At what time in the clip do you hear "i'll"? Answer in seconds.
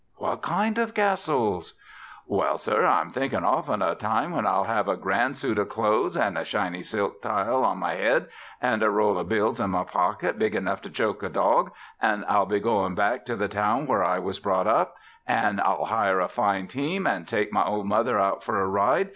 4.47-4.63, 12.27-12.47, 15.63-15.85